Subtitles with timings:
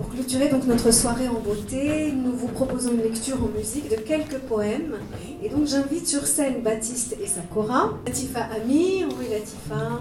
[0.00, 3.96] Pour clôturer donc notre soirée en beauté, nous vous proposons une lecture en musique de
[3.96, 4.94] quelques poèmes.
[5.42, 7.98] Et donc j'invite sur scène Baptiste et Sakura.
[8.06, 10.00] Latifa Amir, oui Latifa,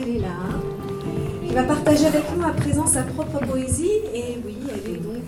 [0.00, 0.36] elle est là.
[1.44, 3.90] Il va partager avec nous à présent sa propre poésie.
[4.14, 5.24] Et oui, elle est donc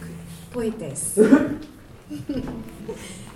[0.52, 1.18] poétesse.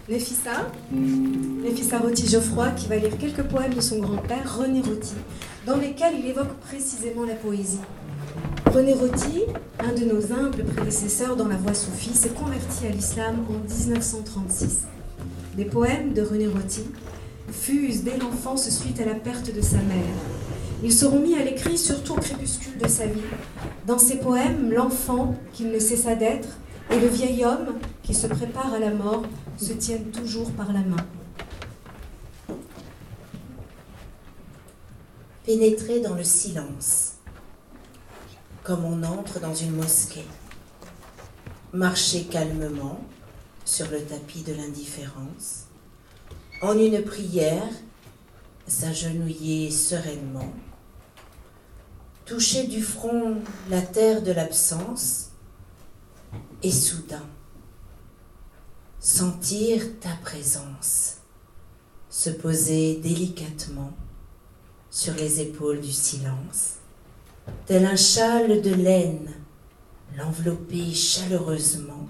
[0.09, 5.15] Nefissa, Nefissa Roti-Geoffroy, qui va lire quelques poèmes de son grand-père, René Roti,
[5.67, 7.81] dans lesquels il évoque précisément la poésie.
[8.73, 9.45] René Roti,
[9.79, 14.85] un de nos humbles prédécesseurs dans la voie soufie, s'est converti à l'islam en 1936.
[15.57, 16.83] Les poèmes de René Roti
[17.51, 20.15] fusent dès l'enfance suite à la perte de sa mère.
[20.83, 23.21] Ils seront mis à l'écrit surtout au crépuscule de sa vie.
[23.87, 26.49] Dans ses poèmes, l'enfant, qu'il ne cessa d'être,
[26.91, 29.23] et le vieil homme, qui se prépare à la mort,
[29.57, 30.97] se tiennent toujours par la main.
[35.45, 37.16] Pénétrer dans le silence,
[38.67, 40.27] comme on entre dans une mosquée.
[41.73, 43.01] Marcher calmement
[43.65, 45.67] sur le tapis de l'indifférence.
[46.63, 47.71] En une prière,
[48.67, 50.53] s'agenouiller sereinement.
[52.25, 53.37] Toucher du front
[53.71, 55.29] la terre de l'absence
[56.65, 57.27] et soudain
[58.99, 61.19] sentir ta présence
[62.11, 63.93] se poser délicatement
[64.91, 66.79] sur les épaules du silence,
[67.67, 69.33] tel un châle de laine
[70.17, 72.09] l'envelopper chaleureusement,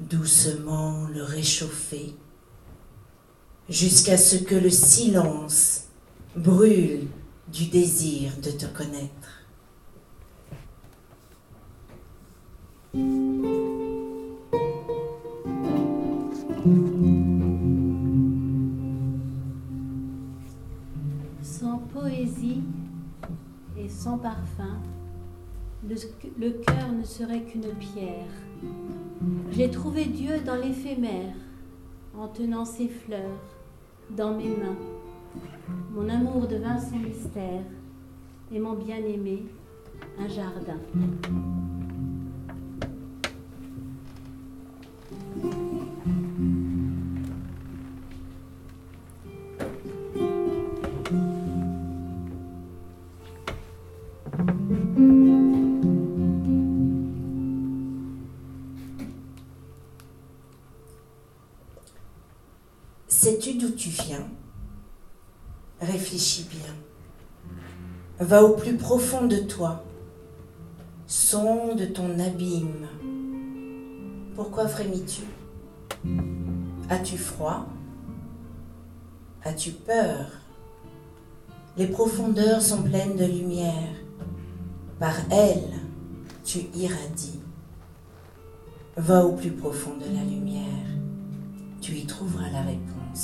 [0.00, 2.14] doucement le réchauffer,
[3.68, 5.84] jusqu'à ce que le silence
[6.36, 7.08] brûle
[7.48, 9.42] du désir de te connaître.
[25.88, 28.26] Le, cœur ne serait qu'une pierre.
[29.50, 31.34] J'ai trouvé Dieu dans l'éphémère,
[32.16, 33.40] en tenant ses fleurs
[34.10, 34.76] dans mes mains.
[35.94, 37.64] Mon amour devint son mystère,
[38.52, 39.44] et mon bien-aimé
[40.18, 40.78] un jardin.
[63.22, 64.26] Sais-tu d'où tu viens?
[65.80, 66.74] Réfléchis bien.
[68.18, 69.84] Va au plus profond de toi.
[71.06, 72.88] Sonde ton abîme.
[74.34, 75.22] Pourquoi frémis-tu?
[76.88, 77.66] As-tu froid?
[79.44, 80.26] As-tu peur?
[81.76, 83.94] Les profondeurs sont pleines de lumière.
[84.98, 85.78] Par elles,
[86.42, 87.38] tu irradies.
[88.96, 90.88] Va au plus profond de la lumière.
[91.80, 93.01] Tu y trouveras la réponse.
[93.14, 93.20] Dans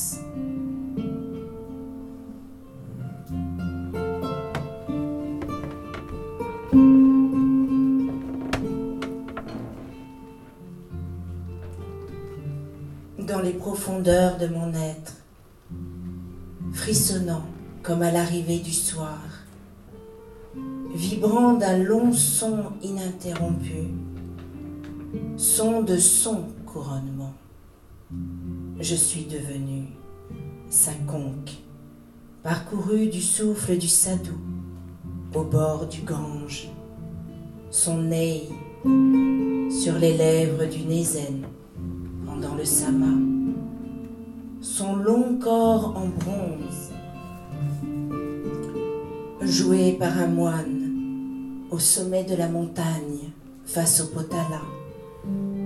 [13.43, 15.15] les profondeurs de mon être,
[16.73, 17.45] frissonnant
[17.83, 19.19] comme à l'arrivée du soir,
[20.95, 23.95] vibrant d'un long son ininterrompu,
[25.39, 27.33] son de son couronnement,
[28.81, 29.89] je suis devenu
[30.71, 31.51] sa conque,
[32.45, 34.39] parcourue du souffle du sadou
[35.35, 36.69] au bord du Gange,
[37.71, 38.49] son nez
[39.71, 41.45] sur les lèvres du Nézen
[42.25, 43.17] pendant le Sama,
[44.61, 46.93] son long corps en bronze,
[49.43, 53.33] joué par un moine au sommet de la montagne
[53.65, 54.63] face au Potala,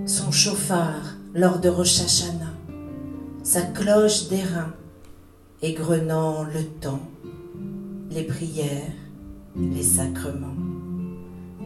[0.07, 2.01] son chauffard lors de Rosh
[3.43, 4.73] sa cloche d'airain
[5.61, 7.03] égrenant le temps,
[8.09, 8.93] les prières,
[9.57, 10.55] les sacrements,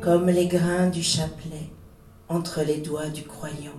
[0.02, 1.70] comme les grains du chapelet
[2.30, 3.78] entre les doigts du croyant.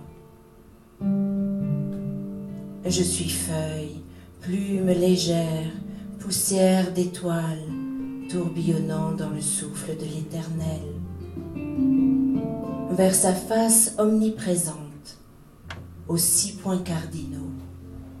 [2.85, 4.01] Je suis feuille,
[4.39, 5.71] plume légère,
[6.19, 7.67] poussière d'étoiles,
[8.31, 10.81] tourbillonnant dans le souffle de l'éternel.
[12.91, 15.17] Vers sa face omniprésente,
[16.07, 17.51] aux six points cardinaux,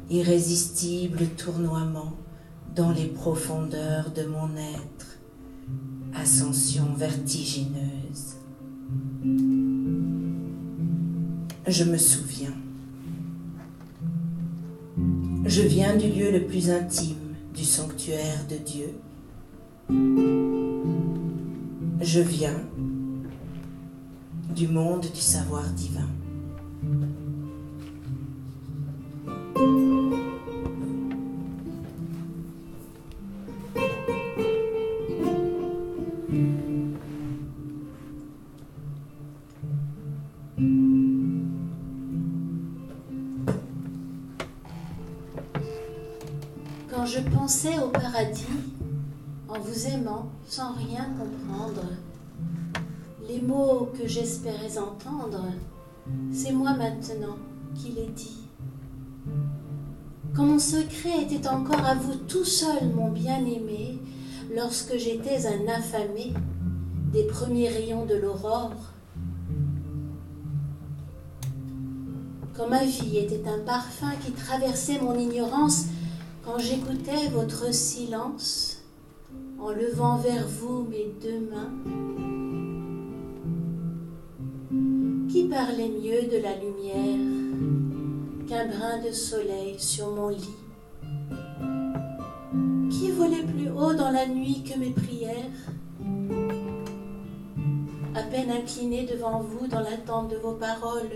[0.09, 2.13] irrésistible tournoiement
[2.75, 5.19] dans les profondeurs de mon être,
[6.15, 8.35] ascension vertigineuse.
[11.67, 12.53] Je me souviens.
[15.45, 18.93] Je viens du lieu le plus intime du sanctuaire de Dieu.
[22.01, 22.59] Je viens
[24.55, 26.07] du monde du savoir divin.
[47.49, 48.45] Au paradis,
[49.47, 51.81] en vous aimant sans rien comprendre,
[53.27, 55.45] les mots que j'espérais entendre,
[56.31, 57.37] c'est moi maintenant
[57.73, 58.37] qui les dis.
[60.35, 63.97] Quand mon secret était encore à vous tout seul, mon bien-aimé,
[64.55, 66.33] lorsque j'étais un affamé
[67.11, 68.75] des premiers rayons de l'aurore,
[72.55, 75.85] quand ma vie était un parfum qui traversait mon ignorance,
[76.49, 78.81] quand j'écoutais votre silence,
[79.59, 81.71] en levant vers vous mes deux mains,
[85.29, 87.19] qui parlait mieux de la lumière
[88.47, 90.57] qu'un brin de soleil sur mon lit,
[92.89, 95.35] qui volait plus haut dans la nuit que mes prières,
[98.15, 101.11] à peine incliné devant vous dans l'attente de vos paroles,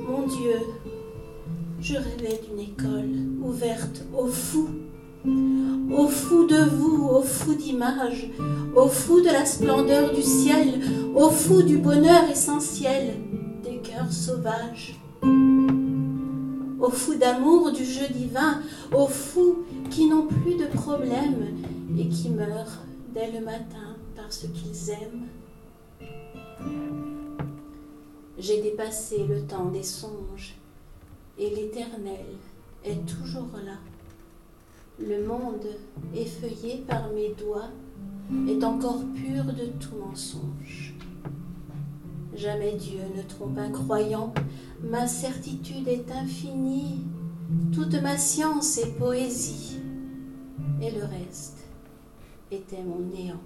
[0.00, 0.60] mon Dieu,
[1.86, 4.70] je rêvais d'une école ouverte aux fous,
[5.24, 8.28] aux fous de vous, aux fous d'images,
[8.74, 10.80] aux fous de la splendeur du ciel,
[11.14, 13.14] aux fous du bonheur essentiel
[13.62, 14.98] des cœurs sauvages,
[16.80, 18.62] aux fous d'amour du jeu divin,
[18.92, 19.58] aux fous
[19.88, 21.54] qui n'ont plus de problème
[21.96, 22.82] et qui meurent
[23.14, 25.28] dès le matin parce qu'ils aiment.
[28.38, 30.56] J'ai dépassé le temps des songes
[31.38, 32.26] et l'éternel
[32.84, 33.78] est toujours là.
[34.98, 35.66] Le monde,
[36.14, 37.70] effeuillé par mes doigts,
[38.48, 40.94] est encore pur de tout mensonge.
[42.34, 44.32] Jamais Dieu ne trompe un croyant,
[44.82, 47.04] ma certitude est infinie,
[47.72, 49.80] toute ma science est poésie,
[50.80, 51.66] et le reste
[52.50, 53.40] était mon néant.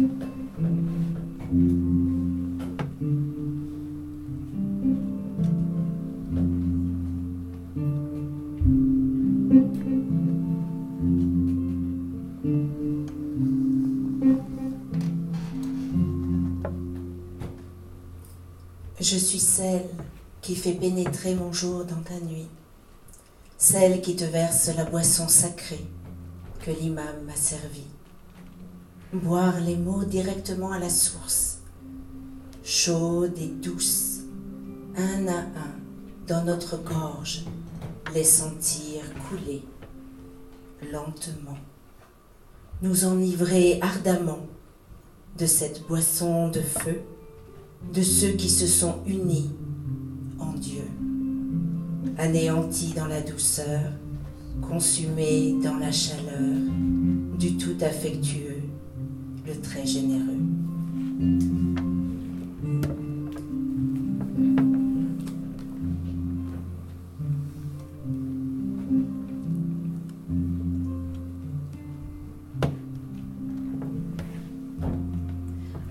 [0.00, 0.06] Je
[19.16, 19.84] suis celle
[20.40, 22.48] qui fait pénétrer mon jour dans ta nuit,
[23.58, 25.84] celle qui te verse la boisson sacrée
[26.64, 27.99] que l'imam m'a servie.
[29.12, 31.62] Boire les mots directement à la source,
[32.62, 34.20] chaude et douce,
[34.96, 35.74] un à un,
[36.28, 37.44] dans notre gorge,
[38.14, 39.64] les sentir couler
[40.92, 41.58] lentement,
[42.82, 44.46] nous enivrer ardemment
[45.36, 47.00] de cette boisson de feu
[47.92, 49.50] de ceux qui se sont unis
[50.38, 50.84] en Dieu,
[52.16, 53.90] anéantis dans la douceur,
[54.60, 56.60] consumés dans la chaleur
[57.38, 58.49] du tout affectueux,
[59.62, 60.40] très généreux.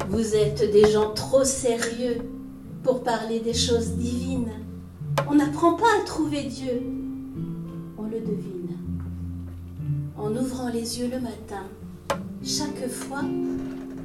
[0.09, 2.17] Vous êtes des gens trop sérieux
[2.83, 4.51] pour parler des choses divines.
[5.29, 6.81] On n'apprend pas à trouver Dieu,
[7.97, 8.77] on le devine.
[10.17, 11.63] En ouvrant les yeux le matin,
[12.43, 13.23] chaque fois,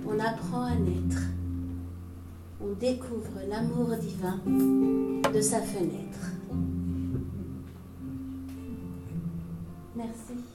[0.07, 1.23] on apprend à naître.
[2.61, 6.33] On découvre l'amour divin de sa fenêtre.
[9.97, 10.54] Merci.